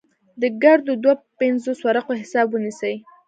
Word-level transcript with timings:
د 0.41 0.43
ګردو 0.63 0.93
دوه 1.03 1.13
پينځوس 1.39 1.79
ورقو 1.83 2.13
حساب 2.21 2.45
به 2.51 2.57
نيسې. 2.63 2.93